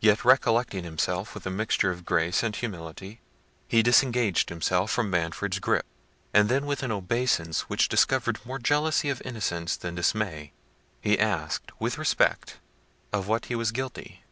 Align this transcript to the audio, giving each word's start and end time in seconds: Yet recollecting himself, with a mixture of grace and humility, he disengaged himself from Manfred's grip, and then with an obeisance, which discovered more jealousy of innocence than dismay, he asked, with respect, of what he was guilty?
Yet 0.00 0.24
recollecting 0.24 0.84
himself, 0.84 1.34
with 1.34 1.44
a 1.44 1.50
mixture 1.50 1.90
of 1.90 2.06
grace 2.06 2.42
and 2.42 2.56
humility, 2.56 3.20
he 3.66 3.82
disengaged 3.82 4.48
himself 4.48 4.90
from 4.90 5.10
Manfred's 5.10 5.58
grip, 5.58 5.84
and 6.32 6.48
then 6.48 6.64
with 6.64 6.82
an 6.82 6.90
obeisance, 6.90 7.68
which 7.68 7.86
discovered 7.90 8.40
more 8.46 8.58
jealousy 8.58 9.10
of 9.10 9.20
innocence 9.26 9.76
than 9.76 9.94
dismay, 9.96 10.54
he 11.02 11.18
asked, 11.18 11.78
with 11.78 11.98
respect, 11.98 12.56
of 13.12 13.28
what 13.28 13.44
he 13.52 13.54
was 13.54 13.70
guilty? 13.70 14.24